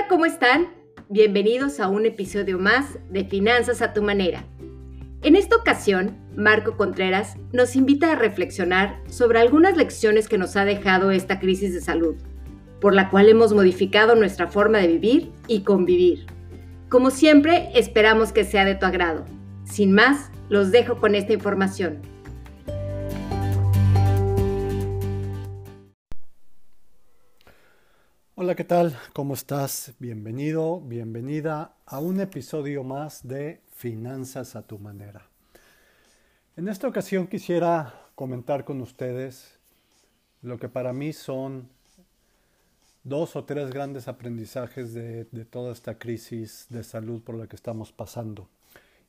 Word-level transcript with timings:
Hola, 0.00 0.08
¿cómo 0.08 0.24
están? 0.24 0.68
Bienvenidos 1.10 1.78
a 1.78 1.88
un 1.88 2.06
episodio 2.06 2.58
más 2.58 2.98
de 3.10 3.26
Finanzas 3.26 3.82
a 3.82 3.92
tu 3.92 4.00
manera. 4.02 4.44
En 5.22 5.36
esta 5.36 5.56
ocasión, 5.56 6.16
Marco 6.34 6.78
Contreras 6.78 7.36
nos 7.52 7.76
invita 7.76 8.12
a 8.12 8.14
reflexionar 8.14 8.98
sobre 9.10 9.40
algunas 9.40 9.76
lecciones 9.76 10.26
que 10.26 10.38
nos 10.38 10.56
ha 10.56 10.64
dejado 10.64 11.10
esta 11.10 11.38
crisis 11.38 11.74
de 11.74 11.82
salud, 11.82 12.14
por 12.80 12.94
la 12.94 13.10
cual 13.10 13.28
hemos 13.28 13.52
modificado 13.52 14.14
nuestra 14.14 14.46
forma 14.46 14.78
de 14.78 14.88
vivir 14.88 15.32
y 15.48 15.64
convivir. 15.64 16.24
Como 16.88 17.10
siempre, 17.10 17.68
esperamos 17.74 18.32
que 18.32 18.44
sea 18.44 18.64
de 18.64 18.76
tu 18.76 18.86
agrado. 18.86 19.26
Sin 19.64 19.92
más, 19.92 20.30
los 20.48 20.70
dejo 20.70 20.96
con 20.96 21.14
esta 21.14 21.34
información. 21.34 22.00
Hola, 28.42 28.54
¿qué 28.54 28.64
tal? 28.64 28.98
¿Cómo 29.12 29.34
estás? 29.34 29.92
Bienvenido, 29.98 30.80
bienvenida 30.80 31.74
a 31.84 31.98
un 31.98 32.20
episodio 32.20 32.82
más 32.82 33.28
de 33.28 33.60
Finanzas 33.74 34.56
a 34.56 34.62
tu 34.62 34.78
manera. 34.78 35.26
En 36.56 36.66
esta 36.66 36.88
ocasión 36.88 37.26
quisiera 37.26 38.08
comentar 38.14 38.64
con 38.64 38.80
ustedes 38.80 39.58
lo 40.40 40.58
que 40.58 40.70
para 40.70 40.94
mí 40.94 41.12
son 41.12 41.68
dos 43.04 43.36
o 43.36 43.44
tres 43.44 43.68
grandes 43.68 44.08
aprendizajes 44.08 44.94
de, 44.94 45.26
toda 45.50 45.74
esta 45.74 45.98
crisis 45.98 46.64
de 46.70 46.82
salud 46.82 47.20
por 47.20 47.34
la 47.34 47.46
que 47.46 47.56
estamos 47.56 47.92
pasando, 47.92 48.48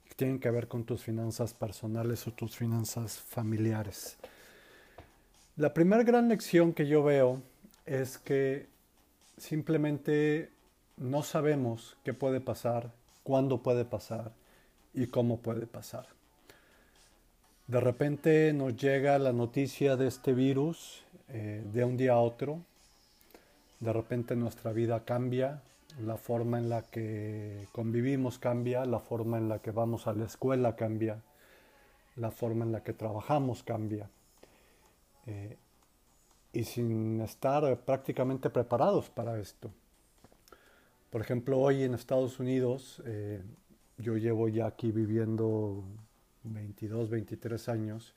que 0.10 0.14
tienen 0.14 0.42
que 0.42 0.52
ver 0.52 0.68
con 0.68 0.84
tus 0.84 1.04
finanzas 1.04 1.54
personales 1.54 2.28
o 2.28 2.34
tus 2.34 2.58
finanzas 2.58 3.18
familiares. 3.18 4.18
La 5.56 5.74
primera 5.74 6.04
gran 6.04 6.28
lección 6.28 6.74
que 6.74 6.86
yo 6.86 7.02
veo 7.02 7.42
es 7.86 8.18
que 8.18 8.70
simplemente 9.42 10.52
no 10.98 11.24
sabemos 11.24 11.98
qué 12.04 12.14
puede 12.14 12.40
pasar, 12.40 12.92
cuándo 13.24 13.64
puede 13.64 13.86
pasar 13.86 14.32
y 14.94 15.08
cómo 15.08 15.38
puede 15.38 15.66
pasar. 15.66 16.06
De 17.68 17.80
repente 17.80 18.54
nos 18.54 18.76
llega 18.76 19.18
la 19.18 19.34
noticia 19.34 19.96
de 19.96 20.08
este 20.08 20.34
virus 20.34 21.04
eh, 21.30 21.64
de 21.74 21.84
un 21.84 21.98
día 21.98 22.14
a 22.14 22.20
otro. 22.20 22.60
De 23.80 23.92
repente 23.92 24.36
nuestra 24.36 24.74
vida 24.74 25.06
cambia, 25.06 25.62
la 26.00 26.18
forma 26.18 26.60
en 26.60 26.70
la 26.70 26.84
que 26.84 27.68
convivimos 27.72 28.38
cambia, 28.38 28.86
la 28.86 29.00
forma 29.00 29.38
en 29.38 29.50
la 29.50 29.60
que 29.60 29.72
vamos 29.72 30.06
a 30.06 30.14
la 30.14 30.26
escuela 30.26 30.76
cambia, 30.76 31.20
la 32.16 32.30
forma 32.30 32.64
en 32.64 32.74
la 32.74 32.84
que 32.84 32.94
trabajamos 32.94 33.64
cambia. 33.64 34.08
Eh, 35.26 35.58
y 36.54 36.64
sin 36.64 37.22
estar 37.22 37.80
prácticamente 37.82 38.50
preparados 38.50 39.10
para 39.10 39.40
esto. 39.40 39.72
Por 41.10 41.22
ejemplo, 41.22 41.60
hoy 41.60 41.84
en 41.84 41.94
Estados 41.94 42.40
Unidos, 42.40 43.02
eh, 43.06 43.42
yo 43.98 44.18
llevo 44.18 44.48
ya 44.50 44.66
aquí 44.66 44.92
viviendo 44.92 45.84
22, 46.44 47.10
23 47.10 47.70
años, 47.70 48.14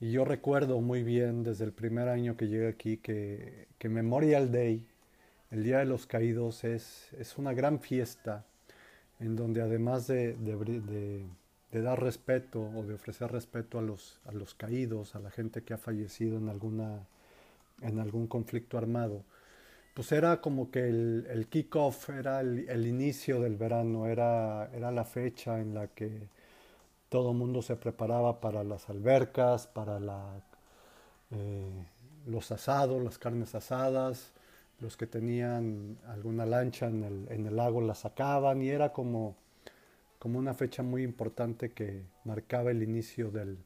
y 0.00 0.10
yo 0.10 0.24
recuerdo 0.24 0.80
muy 0.80 1.02
bien 1.02 1.44
desde 1.44 1.64
el 1.64 1.72
primer 1.72 2.08
año 2.08 2.36
que 2.36 2.48
llegué 2.48 2.68
aquí 2.68 2.96
que, 2.96 3.68
que 3.78 3.88
Memorial 3.88 4.50
Day, 4.50 4.84
el 5.50 5.62
Día 5.62 5.78
de 5.78 5.84
los 5.84 6.06
Caídos, 6.06 6.64
es, 6.64 7.12
es 7.12 7.38
una 7.38 7.52
gran 7.52 7.78
fiesta 7.78 8.44
en 9.20 9.36
donde 9.36 9.62
además 9.62 10.08
de, 10.08 10.34
de, 10.34 11.24
de, 11.70 11.82
dar 11.82 12.02
respeto 12.02 12.60
o 12.74 12.82
de 12.82 12.94
ofrecer 12.94 13.30
respeto 13.30 13.78
a 13.78 13.82
los, 13.82 14.20
a 14.24 14.32
los 14.32 14.54
caídos, 14.54 15.14
a 15.14 15.20
la 15.20 15.30
gente 15.30 15.62
que 15.62 15.74
ha 15.74 15.78
fallecido 15.78 16.36
en 16.38 16.48
alguna 16.48 17.06
en 17.82 17.98
algún 17.98 18.26
conflicto 18.26 18.78
armado, 18.78 19.24
pues 19.94 20.10
era 20.12 20.40
como 20.40 20.70
que 20.70 20.88
el, 20.88 21.26
el 21.30 21.48
kick-off, 21.48 22.10
era 22.10 22.40
el, 22.40 22.86
inicio 22.86 23.40
del 23.40 23.56
verano, 23.56 24.06
era, 24.06 24.70
era 24.72 24.90
la 24.90 25.04
fecha 25.04 25.60
en 25.60 25.74
la 25.74 25.88
que 25.88 26.28
todo 27.08 27.32
el 27.32 27.36
mundo 27.36 27.60
se 27.62 27.76
preparaba 27.76 28.40
para 28.40 28.64
las 28.64 28.88
albercas, 28.88 29.66
para 29.66 30.00
la, 30.00 30.40
eh, 31.30 31.86
los 32.26 32.50
asados, 32.52 33.02
las 33.02 33.18
carnes 33.18 33.54
asadas, 33.54 34.32
los 34.80 34.96
que 34.96 35.06
tenían 35.06 35.98
alguna 36.08 36.46
lancha 36.46 36.86
en 36.86 37.04
el, 37.04 37.26
en 37.30 37.46
el 37.46 37.56
lago 37.56 37.80
la 37.82 37.94
sacaban 37.94 38.62
y 38.62 38.70
era 38.70 38.92
como, 38.92 39.36
como 40.18 40.38
una 40.38 40.54
fecha 40.54 40.82
muy 40.82 41.02
importante 41.02 41.70
que 41.72 42.02
marcaba 42.24 42.70
el 42.70 42.82
inicio 42.82 43.30
del, 43.30 43.58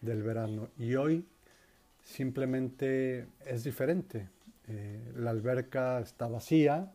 del 0.00 0.22
verano. 0.22 0.68
Y 0.78 0.94
hoy 0.94 1.26
simplemente 2.08 3.26
es 3.44 3.64
diferente. 3.64 4.28
Eh, 4.66 5.12
la 5.16 5.30
alberca 5.30 6.00
está 6.00 6.26
vacía, 6.26 6.90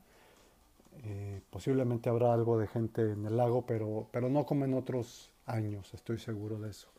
eh, 1.04 1.42
posiblemente 1.50 2.10
habrá 2.10 2.34
algo 2.34 2.58
de 2.58 2.68
gente 2.68 3.12
en 3.12 3.26
el 3.26 3.38
lago, 3.38 3.66
pero, 3.66 4.10
pero 4.12 4.30
no 4.30 4.46
como 4.46 4.66
en 4.66 4.74
otros 4.74 5.32
años, 5.46 5.94
estoy 5.94 6.18
seguro 6.18 6.60
de 6.60 6.72
eso. 6.72 6.92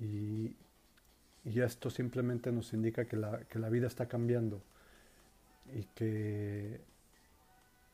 Y, 0.00 0.56
y 1.44 1.60
esto 1.60 1.90
simplemente 1.90 2.50
nos 2.52 2.72
indica 2.72 3.06
que 3.06 3.16
la, 3.16 3.40
que 3.44 3.58
la 3.58 3.68
vida 3.68 3.86
está 3.86 4.06
cambiando 4.06 4.60
y 5.74 5.84
que 5.94 6.80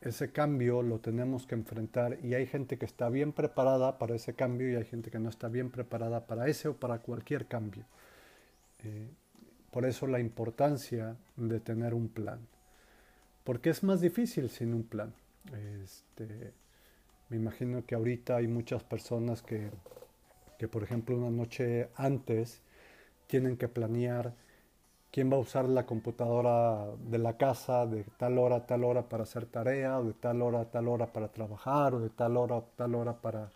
ese 0.00 0.32
cambio 0.32 0.82
lo 0.82 1.00
tenemos 1.00 1.46
que 1.46 1.54
enfrentar 1.54 2.18
y 2.22 2.34
hay 2.34 2.46
gente 2.46 2.78
que 2.78 2.84
está 2.86 3.08
bien 3.08 3.32
preparada 3.32 3.98
para 3.98 4.14
ese 4.14 4.34
cambio 4.34 4.70
y 4.70 4.76
hay 4.76 4.84
gente 4.84 5.10
que 5.10 5.18
no 5.18 5.28
está 5.28 5.48
bien 5.48 5.70
preparada 5.70 6.26
para 6.26 6.46
ese 6.48 6.68
o 6.68 6.76
para 6.76 6.98
cualquier 6.98 7.46
cambio. 7.46 7.84
Eh, 8.84 9.08
por 9.74 9.86
eso 9.86 10.06
la 10.06 10.20
importancia 10.20 11.16
de 11.34 11.58
tener 11.58 11.94
un 11.94 12.06
plan. 12.08 12.38
Porque 13.42 13.70
es 13.70 13.82
más 13.82 14.00
difícil 14.00 14.48
sin 14.48 14.72
un 14.72 14.84
plan. 14.84 15.12
Este, 15.82 16.52
me 17.28 17.38
imagino 17.38 17.84
que 17.84 17.96
ahorita 17.96 18.36
hay 18.36 18.46
muchas 18.46 18.84
personas 18.84 19.42
que, 19.42 19.72
que, 20.60 20.68
por 20.68 20.84
ejemplo, 20.84 21.16
una 21.16 21.28
noche 21.28 21.88
antes 21.96 22.62
tienen 23.26 23.56
que 23.56 23.66
planear 23.66 24.32
quién 25.10 25.28
va 25.28 25.38
a 25.38 25.40
usar 25.40 25.68
la 25.68 25.84
computadora 25.86 26.94
de 27.10 27.18
la 27.18 27.36
casa 27.36 27.84
de 27.84 28.04
tal 28.16 28.38
hora 28.38 28.56
a 28.58 28.66
tal 28.66 28.84
hora 28.84 29.08
para 29.08 29.24
hacer 29.24 29.44
tarea, 29.46 29.98
o 29.98 30.04
de 30.04 30.12
tal 30.12 30.40
hora 30.40 30.60
a 30.60 30.70
tal 30.70 30.86
hora 30.86 31.12
para 31.12 31.32
trabajar, 31.32 31.94
o 31.94 31.98
de 31.98 32.10
tal 32.10 32.36
hora 32.36 32.58
a 32.58 32.64
tal 32.76 32.94
hora 32.94 33.20
para 33.20 33.50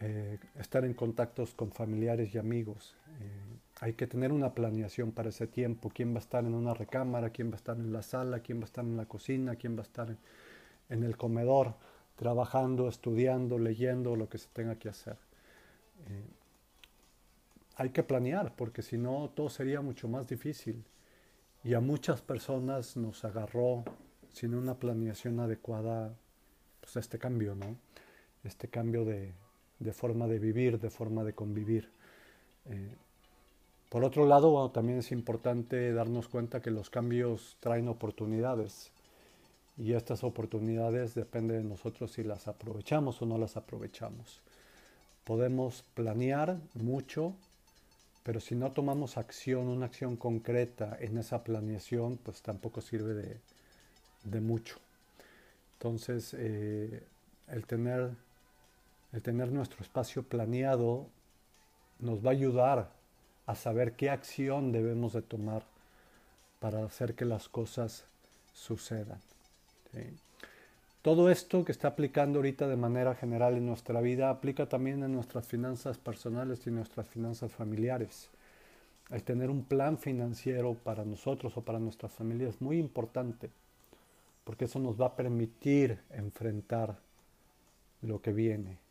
eh, 0.00 0.38
estar 0.60 0.84
en 0.84 0.92
contactos 0.92 1.54
con 1.54 1.72
familiares 1.72 2.34
y 2.34 2.38
amigos. 2.38 2.94
Eh, 3.18 3.61
hay 3.82 3.94
que 3.94 4.06
tener 4.06 4.30
una 4.30 4.54
planeación 4.54 5.10
para 5.10 5.30
ese 5.30 5.48
tiempo, 5.48 5.90
quién 5.92 6.14
va 6.14 6.18
a 6.18 6.20
estar 6.20 6.44
en 6.44 6.54
una 6.54 6.72
recámara, 6.72 7.30
quién 7.30 7.50
va 7.50 7.54
a 7.54 7.56
estar 7.56 7.76
en 7.76 7.92
la 7.92 8.02
sala, 8.02 8.38
quién 8.38 8.60
va 8.60 8.62
a 8.62 8.66
estar 8.66 8.84
en 8.84 8.96
la 8.96 9.06
cocina, 9.06 9.56
quién 9.56 9.74
va 9.76 9.80
a 9.80 9.82
estar 9.82 10.16
en, 10.88 11.02
el 11.02 11.16
comedor, 11.16 11.74
trabajando, 12.14 12.86
estudiando, 12.86 13.58
leyendo, 13.58 14.14
lo 14.14 14.28
que 14.28 14.38
se 14.38 14.46
tenga 14.52 14.76
que 14.76 14.88
hacer. 14.88 15.16
Eh, 16.06 16.28
hay 17.74 17.90
que 17.90 18.04
planear, 18.04 18.54
porque 18.54 18.82
si 18.82 18.96
no, 18.98 19.30
todo 19.34 19.50
sería 19.50 19.80
mucho 19.80 20.06
más 20.06 20.28
difícil. 20.28 20.84
Y 21.64 21.74
a 21.74 21.80
muchas 21.80 22.22
personas 22.22 22.96
nos 22.96 23.24
agarró 23.24 23.82
sin 24.32 24.54
una 24.54 24.76
planeación 24.76 25.40
adecuada, 25.40 26.14
pues 26.80 26.94
este 26.94 27.18
cambio, 27.18 27.56
¿no? 27.56 27.76
Este 28.44 28.68
cambio 28.68 29.04
de, 29.04 29.34
forma 29.92 30.28
de 30.28 30.38
vivir, 30.38 30.78
de 30.78 30.90
forma 30.90 31.24
de 31.24 31.32
convivir. 31.32 31.90
Eh, 32.66 32.94
por 33.92 34.04
otro 34.04 34.24
lado, 34.24 34.70
también 34.70 35.00
es 35.00 35.12
importante 35.12 35.92
darnos 35.92 36.26
cuenta 36.26 36.62
que 36.62 36.70
los 36.70 36.88
cambios 36.88 37.58
traen 37.60 37.88
oportunidades 37.88 38.90
y 39.76 39.92
estas 39.92 40.24
oportunidades 40.24 41.14
dependen 41.14 41.64
de 41.64 41.68
nosotros 41.68 42.10
si 42.12 42.24
las 42.24 42.48
aprovechamos 42.48 43.20
o 43.20 43.26
no 43.26 43.36
las 43.36 43.58
aprovechamos. 43.58 44.40
Podemos 45.24 45.84
planear 45.92 46.56
mucho, 46.72 47.34
pero 48.22 48.40
si 48.40 48.54
no 48.54 48.72
tomamos 48.72 49.18
acción, 49.18 49.68
una 49.68 49.84
acción 49.84 50.16
concreta 50.16 50.96
en 50.98 51.18
esa 51.18 51.44
planeación, 51.44 52.16
pues 52.16 52.40
tampoco 52.40 52.80
sirve 52.80 53.38
de, 54.24 54.40
mucho. 54.40 54.78
Entonces, 55.74 56.34
eh, 56.38 57.02
el, 57.46 57.66
tener, 57.66 58.12
el 59.12 59.20
tener 59.20 59.52
nuestro 59.52 59.82
espacio 59.82 60.22
planeado 60.22 61.08
nos 61.98 62.24
va 62.24 62.30
a 62.30 62.32
ayudar 62.32 63.01
a 63.52 63.54
saber 63.54 63.92
qué 63.92 64.10
acción 64.10 64.72
debemos 64.72 65.12
de 65.12 65.22
tomar 65.22 65.62
para 66.58 66.84
hacer 66.84 67.14
que 67.14 67.24
las 67.24 67.48
cosas 67.48 68.04
sucedan. 68.54 69.20
Todo 71.02 71.30
esto 71.30 71.64
que 71.64 71.72
está 71.72 71.88
aplicando 71.88 72.38
ahorita 72.38 72.68
de 72.68 72.76
manera 72.76 73.14
general 73.14 73.56
en 73.56 73.66
nuestra 73.66 74.00
vida 74.00 74.30
aplica 74.30 74.68
también 74.68 75.02
en 75.02 75.12
nuestras 75.12 75.46
finanzas 75.46 75.98
personales 75.98 76.66
y 76.66 76.70
nuestras 76.70 77.08
finanzas 77.08 77.52
familiares. 77.52 78.28
El 79.10 79.22
tener 79.22 79.50
un 79.50 79.64
plan 79.64 79.98
financiero 79.98 80.74
para 80.74 81.04
nosotros 81.04 81.56
o 81.56 81.60
para 81.62 81.78
nuestra 81.78 82.08
familia 82.08 82.48
es 82.48 82.60
muy 82.62 82.78
importante, 82.78 83.50
porque 84.44 84.64
eso 84.64 84.78
nos 84.78 84.98
va 84.98 85.06
a 85.06 85.16
permitir 85.16 85.98
enfrentar 86.10 86.96
lo 88.00 88.22
que 88.22 88.32
viene. 88.32 88.81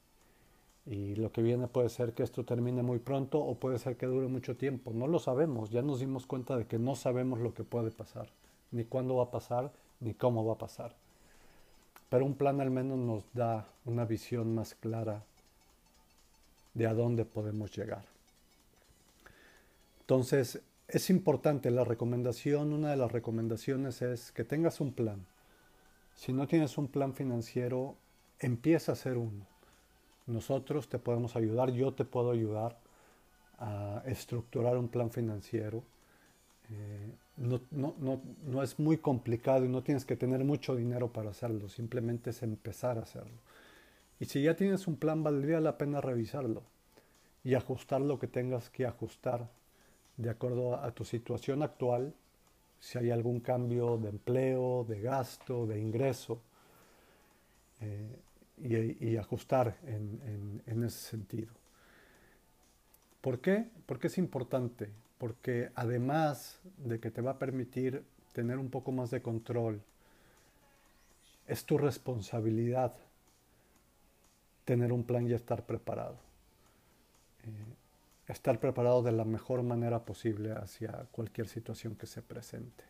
Y 0.86 1.16
lo 1.16 1.32
que 1.32 1.42
viene 1.42 1.68
puede 1.68 1.90
ser 1.90 2.14
que 2.14 2.24
esto 2.24 2.44
termine 2.44 2.82
muy 2.82 3.00
pronto 3.00 3.40
o 3.40 3.56
puede 3.56 3.78
ser 3.78 3.98
que 3.98 4.08
dure 4.08 4.28
mucho 4.28 4.58
tiempo. 4.58 4.92
No 4.94 5.08
lo 5.08 5.20
sabemos. 5.20 5.70
Ya 5.70 5.82
nos 5.82 6.00
dimos 6.00 6.26
cuenta 6.26 6.58
de 6.58 6.66
que 6.66 6.80
no 6.80 6.96
sabemos 6.96 7.40
lo 7.40 7.54
que 7.54 7.64
puede 7.64 7.92
pasar, 7.92 8.30
ni 8.72 8.86
cuándo 8.86 9.18
va 9.18 9.26
a 9.26 9.32
pasar, 9.32 9.72
ni 10.00 10.14
cómo 10.14 10.44
va 10.46 10.54
a 10.54 10.58
pasar. 10.58 10.96
Pero 12.10 12.26
un 12.26 12.36
plan 12.36 12.60
al 12.62 12.72
menos 12.72 12.98
nos 12.98 13.24
da 13.34 13.68
una 13.86 14.06
visión 14.06 14.56
más 14.56 14.76
clara 14.76 15.24
de 16.74 16.88
a 16.88 16.94
dónde 16.94 17.26
podemos 17.26 17.72
llegar. 17.72 18.06
Entonces, 20.02 20.62
es 20.88 21.10
importante 21.10 21.72
la 21.72 21.86
recomendación, 21.86 22.74
una 22.74 22.90
de 22.90 22.98
las 22.98 23.12
recomendaciones 23.12 24.02
es 24.02 24.32
que 24.32 24.44
tengas 24.44 24.82
un 24.82 24.92
plan. 24.92 25.26
Si 26.16 26.34
no 26.34 26.48
tienes 26.48 26.78
un 26.78 26.90
plan 26.90 27.14
financiero, 27.14 27.96
empieza 28.40 28.92
a 28.92 28.96
hacer 28.96 29.18
uno. 29.18 29.51
Nosotros 30.28 30.88
te 30.88 31.00
podemos 31.00 31.36
ayudar, 31.36 31.72
yo 31.72 31.94
te 31.94 32.06
puedo 32.06 32.32
ayudar 32.32 32.78
a 33.58 34.02
estructurar 34.06 34.78
un 34.78 34.88
plan 34.88 35.12
financiero. 35.12 35.84
Eh, 36.70 37.12
no, 37.38 38.64
es 38.64 38.80
muy 38.80 38.98
complicado 38.98 39.66
y 39.66 39.70
no 39.70 39.84
tienes 39.84 40.06
que 40.06 40.16
tener 40.16 40.44
mucho 40.44 40.76
dinero 40.76 41.12
para 41.12 41.32
hacerlo, 41.32 41.70
simplemente 41.70 42.30
es 42.30 42.44
empezar 42.44 42.98
a 42.98 43.02
hacerlo. 43.02 43.38
Y 44.20 44.26
si 44.26 44.44
ya 44.44 44.56
tienes 44.56 44.88
un 44.88 44.96
plan, 44.96 45.24
valdría 45.24 45.60
la 45.60 45.78
pena 45.78 46.02
revisarlo 46.02 46.62
y 47.44 47.56
ajustar 47.56 48.02
lo 48.02 48.20
que 48.20 48.28
tengas 48.28 48.70
que 48.70 48.86
ajustar 48.86 49.50
de 50.18 50.30
acuerdo 50.30 50.76
a, 50.76 50.92
tu 50.92 51.04
situación 51.04 51.64
actual, 51.64 52.14
si 52.80 52.98
hay 52.98 53.10
algún 53.10 53.40
cambio 53.40 53.98
de 53.98 54.10
empleo, 54.10 54.86
de 54.88 55.02
gasto, 55.02 55.66
de 55.66 55.80
ingreso, 55.80 56.40
eh, 57.80 58.16
y, 58.64 59.18
ajustar 59.18 59.78
en, 59.86 60.84
ese 60.84 61.10
sentido. 61.10 61.52
¿Por 63.22 63.40
qué? 63.40 63.68
Porque 63.86 64.08
es 64.08 64.18
importante, 64.18 64.90
porque 65.18 65.72
además 65.76 66.60
de 66.78 67.00
que 67.00 67.12
te 67.12 67.22
va 67.22 67.32
a 67.32 67.40
permitir 67.40 68.04
tener 68.34 68.58
un 68.58 68.70
poco 68.70 68.92
más 68.92 69.12
de 69.12 69.22
control, 69.22 69.82
es 71.48 71.66
tu 71.66 71.78
responsabilidad 71.78 72.94
tener 74.66 74.92
un 74.92 75.04
plan 75.04 75.28
y 75.28 75.34
estar 75.34 75.66
preparado. 75.66 76.16
Eh, 77.44 78.32
estar 78.32 78.60
preparado 78.60 79.04
de 79.04 79.12
la 79.12 79.26
mejor 79.26 79.64
manera 79.64 80.06
posible 80.06 80.54
hacia 80.54 81.06
cualquier 81.12 81.48
situación 81.48 81.96
que 81.96 82.08
se 82.08 82.22
presente. 82.22 82.86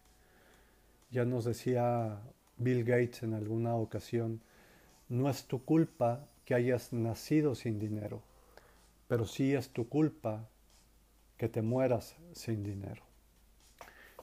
Ya 1.09 1.25
nos 1.25 1.45
decía 1.45 2.19
Bill 2.57 2.83
Gates 2.83 3.23
en 3.23 3.33
alguna 3.33 3.75
ocasión, 3.75 4.41
no 5.11 5.29
es 5.29 5.43
tu 5.43 5.65
culpa 5.65 6.25
que 6.45 6.55
hayas 6.55 6.93
nacido 6.93 7.53
sin 7.53 7.79
dinero, 7.79 8.21
pero 9.09 9.25
sí 9.25 9.53
es 9.53 9.67
tu 9.67 9.89
culpa 9.89 10.47
que 11.35 11.49
te 11.49 11.61
mueras 11.61 12.15
sin 12.31 12.63
dinero. 12.63 13.03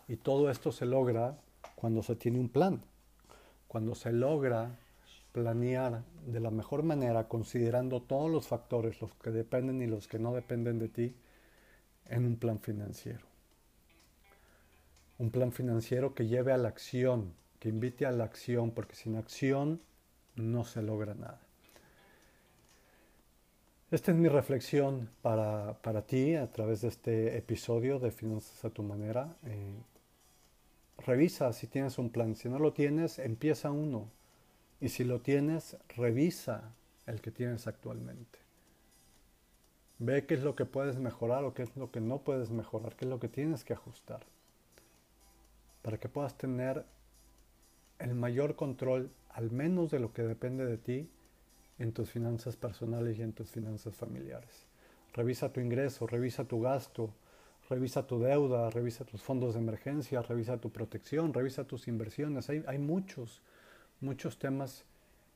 Y 0.08 0.16
todo 0.16 0.50
esto 0.50 0.72
se 0.72 0.86
logra 0.86 1.36
cuando 1.74 2.02
se 2.02 2.16
tiene 2.16 2.40
un 2.40 2.48
plan, 2.48 2.80
cuando 3.66 3.94
se 3.94 4.12
logra 4.12 4.78
planear 5.32 6.04
de 6.26 6.40
la 6.40 6.50
mejor 6.50 6.82
manera, 6.82 7.28
considerando 7.28 8.00
todos 8.00 8.30
los 8.30 8.48
factores, 8.48 8.98
los 9.02 9.12
que 9.16 9.30
dependen 9.30 9.82
y 9.82 9.86
los 9.86 10.08
que 10.08 10.18
no 10.18 10.32
dependen 10.32 10.78
de 10.78 10.88
ti, 10.88 11.14
en 12.06 12.24
un 12.24 12.36
plan 12.36 12.60
financiero. 12.60 13.26
Un 15.18 15.30
plan 15.30 15.52
financiero 15.52 16.14
que 16.14 16.28
lleve 16.28 16.54
a 16.54 16.56
la 16.56 16.68
acción, 16.68 17.34
que 17.60 17.68
invite 17.68 18.06
a 18.06 18.10
la 18.10 18.24
acción, 18.24 18.70
porque 18.70 18.94
sin 18.94 19.16
acción 19.16 19.82
no 20.38 20.64
se 20.64 20.82
logra 20.82 21.14
nada. 21.14 21.40
Esta 23.90 24.10
es 24.12 24.18
mi 24.18 24.28
reflexión 24.28 25.08
para, 25.22 26.02
ti 26.06 26.34
a 26.34 26.50
través 26.50 26.82
de 26.82 26.88
este 26.88 27.38
episodio 27.38 27.98
de 27.98 28.10
Finanzas 28.10 28.64
a 28.64 28.70
tu 28.70 28.82
manera. 28.82 29.34
Eh, 29.44 29.80
revisa 30.98 31.52
si 31.54 31.66
tienes 31.66 31.96
un 31.96 32.10
plan. 32.10 32.36
Si 32.36 32.50
no 32.50 32.58
lo 32.58 32.74
tienes, 32.74 33.18
empieza 33.18 33.70
uno. 33.70 34.10
Y 34.80 34.90
si 34.90 35.04
lo 35.04 35.20
tienes, 35.20 35.76
revisa 35.96 36.74
el 37.06 37.22
que 37.22 37.30
tienes 37.30 37.66
actualmente. 37.66 38.38
Ve 39.98 40.26
qué 40.26 40.34
es 40.34 40.42
lo 40.42 40.54
que 40.54 40.66
puedes 40.66 40.98
mejorar 40.98 41.44
o 41.44 41.54
qué 41.54 41.62
es 41.62 41.74
lo 41.74 41.90
que 41.90 42.00
no 42.00 42.18
puedes 42.18 42.50
mejorar, 42.50 42.94
qué 42.94 43.06
es 43.06 43.10
lo 43.10 43.18
que 43.18 43.28
tienes 43.28 43.64
que 43.64 43.72
ajustar. 43.72 44.20
Para 45.80 45.98
que 45.98 46.10
puedas 46.10 46.36
tener 46.36 46.84
el 47.98 48.14
mayor 48.14 48.54
control, 48.54 49.10
al 49.38 49.52
menos 49.52 49.92
de 49.92 50.00
lo 50.00 50.12
que 50.12 50.22
depende 50.22 50.66
de 50.66 50.78
ti, 50.78 51.08
en 51.78 51.92
tus 51.92 52.10
finanzas 52.10 52.56
personales 52.56 53.20
y 53.20 53.22
en 53.22 53.32
tus 53.32 53.48
finanzas 53.48 53.94
familiares. 53.94 54.66
Revisa 55.14 55.52
tu 55.52 55.60
ingreso, 55.60 56.08
revisa 56.08 56.42
tu 56.42 56.60
gasto, 56.60 57.14
revisa 57.70 58.04
tu 58.04 58.18
deuda, 58.18 58.68
revisa 58.70 59.04
tus 59.04 59.22
fondos 59.22 59.54
de 59.54 59.60
emergencia, 59.60 60.22
revisa 60.22 60.56
tu 60.56 60.70
protección, 60.70 61.32
revisa 61.32 61.62
tus 61.62 61.86
inversiones. 61.86 62.50
Hay, 62.50 62.64
hay 62.66 62.78
muchos 62.78 63.40
muchos 64.00 64.40
temas 64.40 64.84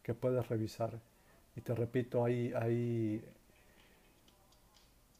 que 0.03 0.15
puedes 0.15 0.49
revisar. 0.49 0.99
Y 1.55 1.61
te 1.61 1.73
repito, 1.73 2.25
hay, 2.25 2.53
hay, 2.55 3.25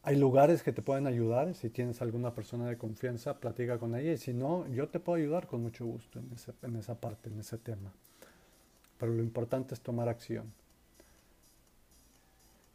hay 0.01 0.15
lugares 0.17 0.61
que 0.61 0.73
te 0.73 0.81
pueden 0.81 1.07
ayudar. 1.07 1.55
Si 1.55 1.69
tienes 1.69 2.01
alguna 2.01 2.35
persona 2.35 2.67
de 2.67 2.77
confianza, 2.77 3.39
platica 3.39 3.77
con 3.77 3.95
ella. 3.95 4.11
Y 4.11 4.17
si 4.17 4.33
no, 4.33 4.67
yo 4.67 4.89
te 4.89 4.99
puedo 4.99 5.15
ayudar 5.15 5.47
con 5.47 5.61
mucho 5.61 5.85
gusto 5.85 6.19
en, 6.19 6.29
en 6.63 6.75
esa 6.75 6.99
parte, 6.99 7.29
en 7.29 7.39
ese 7.39 7.57
tema. 7.57 7.93
Pero 9.03 9.15
lo 9.15 9.21
importante 9.21 9.73
es 9.73 9.81
tomar 9.81 10.07
acción. 10.07 10.53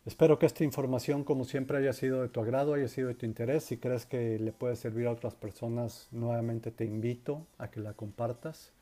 Espero 0.04 0.38
que 0.38 0.44
esta 0.44 0.62
información, 0.62 1.24
como 1.24 1.46
siempre, 1.46 1.78
haya 1.78 1.94
sido 1.94 2.20
de 2.20 2.28
tu 2.28 2.40
agrado, 2.40 2.74
haya 2.74 2.88
sido 2.88 3.08
de 3.08 3.14
tu 3.14 3.24
interés. 3.24 3.64
Si 3.64 3.78
crees 3.78 4.04
que 4.04 4.38
le 4.38 4.52
puede 4.52 4.76
servir 4.76 5.06
a 5.06 5.12
otras 5.12 5.34
personas, 5.34 6.06
nuevamente 6.10 6.70
te 6.70 6.84
invito 6.84 7.46
a 7.56 7.70
que 7.70 7.80
la 7.80 7.94
compartas. 7.94 8.72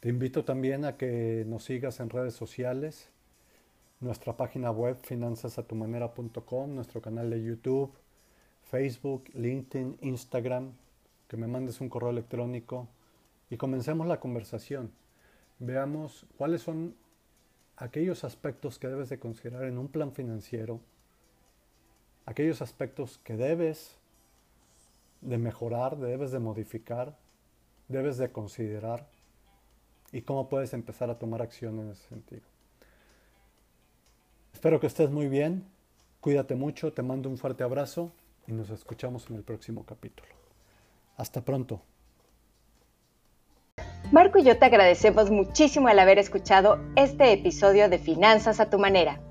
Te 0.00 0.08
invito 0.08 0.44
también 0.44 0.84
a 0.84 0.96
que 0.96 1.44
nos 1.46 1.62
sigas 1.62 2.00
en 2.00 2.10
redes 2.10 2.34
sociales, 2.34 3.08
nuestra 4.00 4.36
página 4.36 4.72
web 4.72 4.96
finanzasatumanera.com, 5.00 6.74
nuestro 6.74 7.00
canal 7.00 7.30
de 7.30 7.40
YouTube, 7.40 7.92
Facebook, 8.64 9.30
LinkedIn, 9.34 9.98
Instagram, 10.00 10.72
que 11.28 11.36
me 11.36 11.46
mandes 11.46 11.80
un 11.80 11.88
correo 11.88 12.10
electrónico 12.10 12.88
y 13.48 13.56
comencemos 13.56 14.08
la 14.08 14.18
conversación. 14.18 14.90
Veamos 15.64 16.26
cuáles 16.36 16.60
son 16.60 16.96
aquellos 17.76 18.24
aspectos 18.24 18.80
que 18.80 18.88
debes 18.88 19.08
de 19.10 19.20
considerar 19.20 19.62
en 19.62 19.78
un 19.78 19.86
plan 19.86 20.10
financiero, 20.10 20.80
aquellos 22.26 22.60
aspectos 22.62 23.18
que 23.18 23.36
debes 23.36 23.96
de 25.20 25.38
mejorar, 25.38 25.98
debes 25.98 26.32
de 26.32 26.40
modificar, 26.40 27.16
debes 27.86 28.18
de 28.18 28.32
considerar 28.32 29.06
y 30.10 30.22
cómo 30.22 30.48
puedes 30.48 30.74
empezar 30.74 31.10
a 31.10 31.18
tomar 31.20 31.42
acción 31.42 31.78
en 31.78 31.90
ese 31.90 32.08
sentido. 32.08 32.42
Espero 34.52 34.80
que 34.80 34.88
estés 34.88 35.10
muy 35.10 35.28
bien, 35.28 35.64
cuídate 36.20 36.56
mucho, 36.56 36.92
te 36.92 37.02
mando 37.02 37.30
un 37.30 37.38
fuerte 37.38 37.62
abrazo 37.62 38.12
y 38.48 38.52
nos 38.52 38.68
escuchamos 38.70 39.30
en 39.30 39.36
el 39.36 39.44
próximo 39.44 39.86
capítulo. 39.86 40.34
Hasta 41.16 41.40
pronto. 41.44 41.82
Marco 44.12 44.38
y 44.38 44.42
yo 44.42 44.58
te 44.58 44.66
agradecemos 44.66 45.30
muchísimo 45.30 45.88
el 45.88 45.98
haber 45.98 46.18
escuchado 46.18 46.78
este 46.96 47.32
episodio 47.32 47.88
de 47.88 47.96
Finanzas 47.98 48.60
a 48.60 48.68
tu 48.68 48.78
manera. 48.78 49.22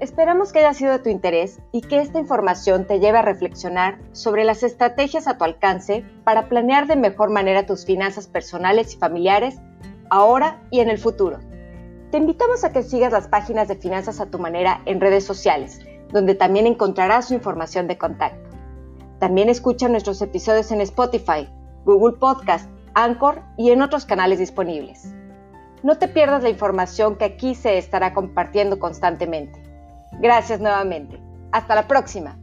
Esperamos 0.00 0.50
que 0.50 0.60
haya 0.60 0.72
sido 0.72 0.92
de 0.92 0.98
tu 0.98 1.10
interés 1.10 1.60
y 1.72 1.82
que 1.82 2.00
esta 2.00 2.18
información 2.18 2.86
te 2.86 3.00
lleve 3.00 3.18
a 3.18 3.22
reflexionar 3.22 3.98
sobre 4.12 4.44
las 4.44 4.62
estrategias 4.62 5.28
a 5.28 5.36
tu 5.36 5.44
alcance 5.44 6.06
para 6.24 6.48
planear 6.48 6.86
de 6.86 6.96
mejor 6.96 7.28
manera 7.28 7.66
tus 7.66 7.84
finanzas 7.84 8.28
personales 8.28 8.94
y 8.94 8.96
familiares 8.96 9.58
ahora 10.08 10.62
y 10.70 10.80
en 10.80 10.88
el 10.88 10.96
futuro. 10.96 11.38
Te 12.10 12.16
invitamos 12.16 12.64
a 12.64 12.72
que 12.72 12.82
sigas 12.82 13.12
las 13.12 13.28
páginas 13.28 13.68
de 13.68 13.76
Finanzas 13.76 14.20
a 14.20 14.30
tu 14.30 14.38
manera 14.38 14.80
en 14.86 15.02
redes 15.02 15.24
sociales, 15.24 15.80
donde 16.14 16.34
también 16.34 16.66
encontrarás 16.66 17.28
su 17.28 17.34
información 17.34 17.88
de 17.88 17.98
contacto. 17.98 18.48
También 19.18 19.50
escucha 19.50 19.90
nuestros 19.90 20.22
episodios 20.22 20.72
en 20.72 20.80
Spotify, 20.80 21.46
Google 21.84 22.16
Podcast, 22.18 22.70
Anchor 22.94 23.42
y 23.56 23.70
en 23.70 23.82
otros 23.82 24.04
canales 24.04 24.38
disponibles. 24.38 25.14
No 25.82 25.98
te 25.98 26.08
pierdas 26.08 26.42
la 26.42 26.50
información 26.50 27.16
que 27.16 27.24
aquí 27.24 27.54
se 27.54 27.78
estará 27.78 28.12
compartiendo 28.12 28.78
constantemente. 28.78 29.62
Gracias 30.20 30.60
nuevamente. 30.60 31.20
Hasta 31.52 31.74
la 31.74 31.86
próxima. 31.86 32.39